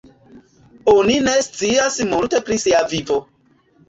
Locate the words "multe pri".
2.13-2.57